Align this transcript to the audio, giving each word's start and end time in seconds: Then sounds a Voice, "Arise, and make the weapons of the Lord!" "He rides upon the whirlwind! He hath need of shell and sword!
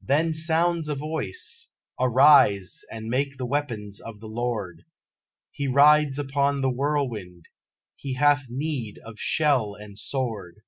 Then 0.00 0.32
sounds 0.32 0.88
a 0.88 0.94
Voice, 0.94 1.70
"Arise, 2.00 2.84
and 2.90 3.08
make 3.10 3.36
the 3.36 3.44
weapons 3.44 4.00
of 4.00 4.18
the 4.18 4.26
Lord!" 4.26 4.86
"He 5.50 5.68
rides 5.68 6.18
upon 6.18 6.62
the 6.62 6.70
whirlwind! 6.70 7.48
He 7.94 8.14
hath 8.14 8.46
need 8.48 8.96
of 9.04 9.18
shell 9.20 9.74
and 9.74 9.98
sword! 9.98 10.62